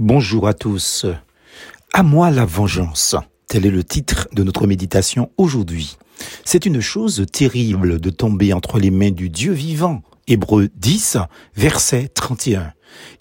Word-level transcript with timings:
Bonjour 0.00 0.48
à 0.48 0.54
tous. 0.54 1.06
À 1.92 2.02
moi 2.02 2.32
la 2.32 2.44
vengeance. 2.44 3.14
Tel 3.46 3.64
est 3.64 3.70
le 3.70 3.84
titre 3.84 4.26
de 4.32 4.42
notre 4.42 4.66
méditation 4.66 5.30
aujourd'hui. 5.36 5.98
C'est 6.44 6.66
une 6.66 6.80
chose 6.80 7.24
terrible 7.30 8.00
de 8.00 8.10
tomber 8.10 8.52
entre 8.52 8.80
les 8.80 8.90
mains 8.90 9.12
du 9.12 9.30
Dieu 9.30 9.52
vivant. 9.52 10.02
Hébreu 10.26 10.68
10, 10.74 11.18
verset 11.54 12.08
31. 12.08 12.72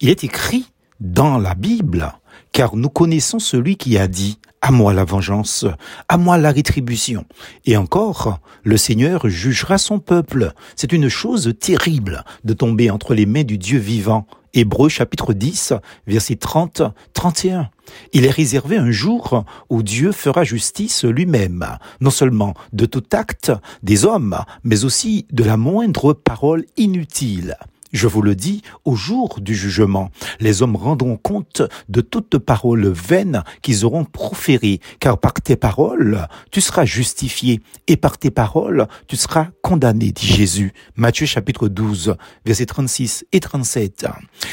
Il 0.02 0.10
est 0.10 0.24
écrit 0.24 0.66
dans 1.00 1.38
la 1.38 1.54
Bible, 1.54 2.12
car 2.52 2.76
nous 2.76 2.90
connaissons 2.90 3.40
celui 3.40 3.76
qui 3.76 3.98
a 3.98 4.08
dit 4.08 4.40
à 4.64 4.72
moi 4.72 4.94
la 4.94 5.04
vengeance, 5.04 5.66
à 6.08 6.18
moi 6.18 6.38
la 6.38 6.52
rétribution. 6.52 7.26
Et 7.66 7.76
encore, 7.76 8.40
le 8.64 8.78
Seigneur 8.78 9.28
jugera 9.28 9.78
son 9.78 10.00
peuple. 10.00 10.54
C'est 10.78 10.94
une 10.94 11.10
chose 11.10 11.54
terrible 11.60 12.24
de 12.46 12.54
tomber 12.54 12.90
entre 12.90 13.14
les 13.14 13.26
mains 13.26 13.44
du 13.44 13.58
Dieu 13.58 13.78
vivant. 13.78 14.26
Hébreu 14.54 14.88
chapitre 14.88 15.34
10, 15.34 15.74
verset 16.08 16.36
30, 16.36 16.84
31. 17.14 17.70
Il 18.14 18.24
est 18.24 18.30
réservé 18.30 18.78
un 18.78 18.92
jour 18.92 19.44
où 19.70 19.84
Dieu 19.84 20.12
fera 20.12 20.46
justice 20.46 21.04
lui-même, 21.04 21.66
non 22.00 22.12
seulement 22.12 22.54
de 22.72 22.86
tout 22.86 23.04
acte 23.12 23.52
des 23.82 24.06
hommes, 24.06 24.38
mais 24.64 24.86
aussi 24.86 25.26
de 25.32 25.44
la 25.44 25.58
moindre 25.58 26.14
parole 26.14 26.66
inutile. 26.78 27.58
Je 27.94 28.08
vous 28.08 28.24
le 28.24 28.34
dis, 28.34 28.64
au 28.86 28.96
jour 28.96 29.40
du 29.40 29.54
jugement, 29.54 30.10
les 30.40 30.64
hommes 30.64 30.76
rendront 30.76 31.16
compte 31.16 31.62
de 31.90 32.02
toutes 32.02 32.40
paroles 32.40 32.88
vaines 32.88 33.44
qu'ils 33.62 33.86
auront 33.86 34.04
proférées, 34.04 34.80
car 35.00 35.20
par 35.20 35.34
tes 35.34 35.56
paroles, 35.56 36.28
tu 36.50 36.60
seras 36.60 36.86
justifié, 36.86 37.62
et 37.88 37.96
par 37.96 38.18
tes 38.18 38.32
paroles, 38.32 38.88
tu 39.08 39.16
seras 39.16 39.50
condamné, 39.62 40.12
dit 40.12 40.26
Jésus. 40.26 40.74
Matthieu 40.96 41.28
chapitre 41.28 41.68
12, 41.68 42.16
versets 42.48 42.66
36 42.66 43.26
et 43.32 43.40
37. 43.40 44.08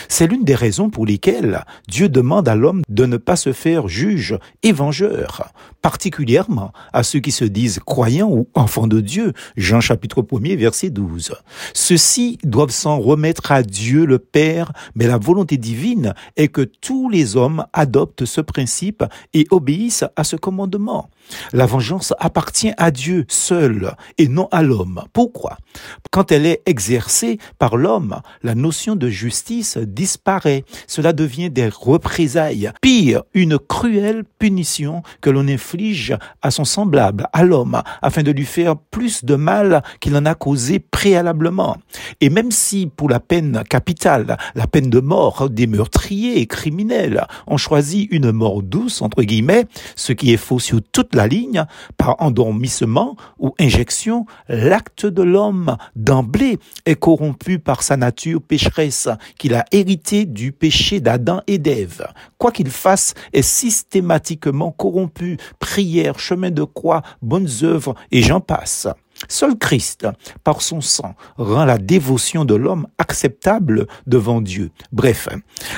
C'est 0.08 0.26
l'une 0.26 0.44
des 0.44 0.54
raisons 0.54 0.90
pour 0.90 1.06
lesquelles 1.06 1.64
Dieu 1.88 2.10
demande 2.10 2.46
à 2.46 2.54
l'homme 2.54 2.82
de 2.90 3.06
ne 3.06 3.16
pas 3.16 3.36
se 3.36 3.54
faire 3.54 3.88
juge 3.88 4.38
et 4.62 4.72
vengeur, 4.72 5.50
particulièrement 5.80 6.72
à 6.92 7.02
ceux 7.02 7.20
qui 7.20 7.32
se 7.32 7.46
disent 7.46 7.80
croyants 7.86 8.28
ou 8.28 8.48
enfants 8.52 8.86
de 8.86 9.00
Dieu. 9.00 9.32
Jean 9.56 9.80
chapitre 9.80 10.22
1 10.30 10.56
verset 10.56 10.90
12. 10.90 11.36
Ceux-ci 11.72 12.36
doivent 12.44 12.68
s'en 12.68 12.98
remettre 12.98 13.29
à 13.48 13.62
Dieu 13.62 14.06
le 14.06 14.18
Père, 14.18 14.72
mais 14.94 15.06
la 15.06 15.18
volonté 15.18 15.56
divine 15.56 16.14
est 16.36 16.48
que 16.48 16.62
tous 16.62 17.08
les 17.08 17.36
hommes 17.36 17.64
adoptent 17.72 18.24
ce 18.24 18.40
principe 18.40 19.04
et 19.34 19.46
obéissent 19.50 20.04
à 20.16 20.24
ce 20.24 20.36
commandement. 20.36 21.10
La 21.52 21.66
vengeance 21.66 22.12
appartient 22.18 22.72
à 22.76 22.90
Dieu 22.90 23.24
seul 23.28 23.94
et 24.18 24.28
non 24.28 24.48
à 24.50 24.62
l'homme. 24.62 25.04
Pourquoi? 25.12 25.58
Quand 26.10 26.32
elle 26.32 26.46
est 26.46 26.62
exercée 26.66 27.38
par 27.58 27.76
l'homme, 27.76 28.20
la 28.42 28.54
notion 28.54 28.96
de 28.96 29.08
justice 29.08 29.78
disparaît. 29.78 30.64
Cela 30.86 31.12
devient 31.12 31.50
des 31.50 31.68
représailles. 31.68 32.72
Pire, 32.80 33.22
une 33.34 33.58
cruelle 33.58 34.24
punition 34.38 35.02
que 35.20 35.30
l'on 35.30 35.46
inflige 35.46 36.16
à 36.42 36.50
son 36.50 36.64
semblable, 36.64 37.28
à 37.32 37.44
l'homme, 37.44 37.82
afin 38.02 38.22
de 38.22 38.32
lui 38.32 38.44
faire 38.44 38.76
plus 38.76 39.24
de 39.24 39.36
mal 39.36 39.82
qu'il 40.00 40.16
en 40.16 40.26
a 40.26 40.34
causé 40.34 40.78
préalablement. 40.78 41.76
Et 42.20 42.30
même 42.30 42.50
si 42.50 42.86
pour 42.86 43.08
la 43.08 43.19
peine 43.20 43.62
capitale, 43.68 44.36
la 44.54 44.66
peine 44.66 44.90
de 44.90 45.00
mort 45.00 45.48
des 45.50 45.66
meurtriers 45.66 46.40
et 46.40 46.46
criminels, 46.46 47.26
on 47.46 47.56
choisit 47.56 48.08
une 48.10 48.32
mort 48.32 48.62
douce, 48.62 49.02
entre 49.02 49.22
guillemets, 49.22 49.66
ce 49.96 50.12
qui 50.12 50.32
est 50.32 50.36
faux 50.36 50.58
sur 50.58 50.80
toute 50.92 51.14
la 51.14 51.26
ligne, 51.26 51.64
par 51.96 52.16
endormissement 52.20 53.16
ou 53.38 53.54
injection, 53.60 54.26
l'acte 54.48 55.06
de 55.06 55.22
l'homme 55.22 55.76
d'emblée 55.96 56.58
est 56.86 56.96
corrompu 56.96 57.58
par 57.58 57.82
sa 57.82 57.96
nature 57.96 58.42
pécheresse, 58.42 59.08
qu'il 59.38 59.54
a 59.54 59.64
hérité 59.72 60.24
du 60.24 60.52
péché 60.52 61.00
d'Adam 61.00 61.42
et 61.46 61.58
d'Ève. 61.58 62.06
Quoi 62.38 62.52
qu'il 62.52 62.70
fasse 62.70 63.14
est 63.32 63.42
systématiquement 63.42 64.70
corrompu. 64.72 65.36
Prière, 65.58 66.18
chemin 66.18 66.50
de 66.50 66.64
croix, 66.64 67.02
bonnes 67.22 67.48
œuvres 67.62 67.94
et 68.10 68.22
j'en 68.22 68.40
passe. 68.40 68.88
Seul 69.28 69.56
Christ, 69.58 70.06
par 70.44 70.62
son 70.62 70.80
sang, 70.80 71.14
rend 71.36 71.64
la 71.64 71.78
dévotion 71.78 72.44
de 72.44 72.54
l'homme 72.54 72.86
acceptable 72.98 73.86
devant 74.06 74.40
Dieu. 74.40 74.70
Bref, 74.92 75.28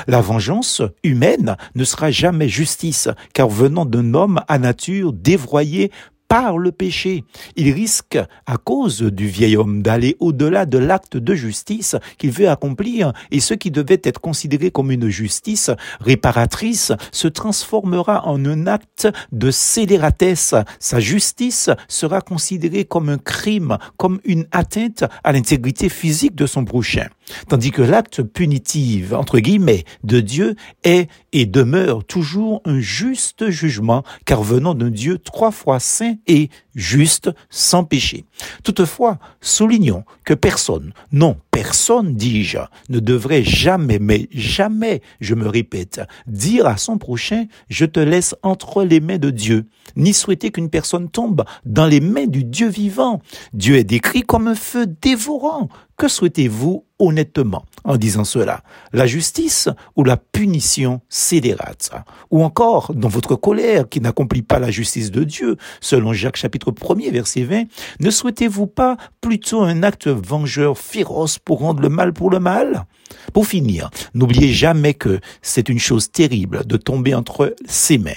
la 0.07 0.21
vengeance 0.21 0.81
humaine 1.03 1.57
ne 1.75 1.83
sera 1.83 2.09
jamais 2.09 2.47
justice, 2.47 3.09
car 3.33 3.49
venant 3.49 3.85
d'un 3.85 4.13
homme 4.13 4.41
à 4.47 4.59
nature 4.59 5.13
dévoyée 5.13 5.91
par 6.33 6.57
le 6.57 6.71
péché. 6.71 7.25
Il 7.55 7.71
risque, 7.71 8.17
à 8.47 8.57
cause 8.57 9.03
du 9.03 9.27
vieil 9.27 9.55
homme, 9.55 9.83
d'aller 9.83 10.17
au-delà 10.19 10.65
de 10.65 10.79
l'acte 10.79 11.15
de 11.15 11.35
justice 11.35 11.95
qu'il 12.17 12.31
veut 12.31 12.49
accomplir 12.49 13.13
et 13.29 13.39
ce 13.39 13.53
qui 13.53 13.69
devait 13.69 14.01
être 14.03 14.19
considéré 14.19 14.71
comme 14.71 14.89
une 14.89 15.09
justice 15.09 15.69
réparatrice 15.99 16.91
se 17.11 17.27
transformera 17.27 18.27
en 18.27 18.43
un 18.45 18.65
acte 18.65 19.07
de 19.31 19.51
scélératesse. 19.51 20.55
Sa 20.79 20.99
justice 20.99 21.69
sera 21.87 22.19
considérée 22.19 22.85
comme 22.85 23.09
un 23.09 23.19
crime, 23.19 23.77
comme 23.97 24.19
une 24.25 24.47
atteinte 24.51 25.03
à 25.23 25.33
l'intégrité 25.33 25.87
physique 25.87 26.33
de 26.33 26.47
son 26.47 26.65
prochain. 26.65 27.09
Tandis 27.47 27.71
que 27.71 27.81
l'acte 27.81 28.21
punitif, 28.21 29.13
entre 29.13 29.39
guillemets, 29.39 29.85
de 30.03 30.19
Dieu 30.19 30.55
est 30.83 31.09
et 31.31 31.45
demeure 31.45 32.03
toujours 32.03 32.61
un 32.65 32.79
juste 32.79 33.49
jugement, 33.49 34.03
car 34.25 34.43
venant 34.43 34.75
d'un 34.75 34.89
Dieu 34.89 35.17
trois 35.17 35.51
fois 35.51 35.79
saint 35.79 36.15
et 36.27 36.49
juste, 36.75 37.29
sans 37.49 37.83
péché. 37.83 38.25
Toutefois, 38.63 39.19
soulignons 39.41 40.03
que 40.25 40.33
personne, 40.33 40.93
non, 41.11 41.37
personne, 41.51 42.15
dis-je, 42.15 42.59
ne 42.89 42.99
devrait 42.99 43.43
jamais, 43.43 43.99
mais 43.99 44.27
jamais, 44.31 45.01
je 45.21 45.35
me 45.35 45.47
répète, 45.47 46.01
dire 46.27 46.67
à 46.67 46.77
son 46.77 46.97
prochain, 46.97 47.45
je 47.69 47.85
te 47.85 47.99
laisse 47.99 48.35
entre 48.43 48.83
les 48.83 48.99
mains 48.99 49.17
de 49.17 49.29
Dieu, 49.29 49.65
ni 49.95 50.13
souhaiter 50.13 50.51
qu'une 50.51 50.69
personne 50.69 51.09
tombe 51.09 51.43
dans 51.65 51.85
les 51.85 52.01
mains 52.01 52.27
du 52.27 52.43
Dieu 52.43 52.67
vivant. 52.67 53.21
Dieu 53.53 53.75
est 53.77 53.83
décrit 53.83 54.23
comme 54.23 54.47
un 54.47 54.55
feu 54.55 54.87
dévorant. 55.01 55.69
Que 55.95 56.07
souhaitez-vous 56.07 56.85
honnêtement 56.97 57.65
en 57.83 57.97
disant 57.97 58.23
cela? 58.23 58.63
La 58.93 59.05
justice 59.05 59.69
ou 59.95 60.03
la 60.03 60.17
punition 60.17 61.01
scélérate? 61.07 61.91
Ou 62.31 62.43
encore, 62.43 62.93
dans 62.95 63.09
votre 63.09 63.35
colère 63.35 63.87
qui 63.87 64.01
n'accomplit 64.01 64.41
pas 64.41 64.57
la 64.57 64.71
justice 64.71 65.11
de 65.11 65.23
Dieu, 65.23 65.55
selon 65.81 66.11
Jacques 66.11 66.37
chapitre 66.37 66.62
1er 66.71 67.11
verset 67.11 67.43
20, 67.43 67.65
ne 67.99 68.09
souhaitez-vous 68.09 68.67
pas 68.67 68.97
plutôt 69.21 69.61
un 69.61 69.83
acte 69.83 70.07
vengeur 70.07 70.77
féroce 70.77 71.39
pour 71.39 71.59
rendre 71.59 71.81
le 71.81 71.89
mal 71.89 72.13
pour 72.13 72.29
le 72.29 72.39
mal? 72.39 72.85
Pour 73.33 73.47
finir, 73.47 73.89
n'oubliez 74.13 74.51
jamais 74.51 74.93
que 74.93 75.19
c'est 75.41 75.69
une 75.69 75.79
chose 75.79 76.11
terrible 76.11 76.65
de 76.65 76.77
tomber 76.77 77.13
entre 77.13 77.55
ses 77.65 77.97
mains. 77.97 78.11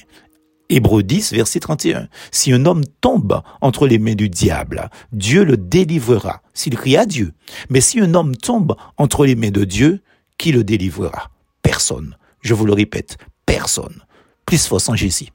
Hébreu 0.68 1.02
10, 1.02 1.32
verset 1.32 1.60
31. 1.60 2.08
Si 2.32 2.52
un 2.52 2.66
homme 2.66 2.84
tombe 3.00 3.40
entre 3.60 3.86
les 3.86 3.98
mains 3.98 4.14
du 4.14 4.28
diable, 4.28 4.90
Dieu 5.12 5.44
le 5.44 5.56
délivrera 5.56 6.42
s'il 6.54 6.76
crie 6.76 6.96
à 6.96 7.06
Dieu. 7.06 7.32
Mais 7.70 7.80
si 7.80 8.00
un 8.00 8.14
homme 8.14 8.34
tombe 8.34 8.74
entre 8.96 9.26
les 9.26 9.36
mains 9.36 9.50
de 9.50 9.64
Dieu, 9.64 10.02
qui 10.38 10.52
le 10.52 10.64
délivrera? 10.64 11.30
Personne. 11.62 12.16
Je 12.40 12.54
vous 12.54 12.66
le 12.66 12.72
répète, 12.72 13.16
personne. 13.46 14.02
Plus 14.44 14.66
force 14.66 14.88
en 14.88 14.96
Jésus. 14.96 15.28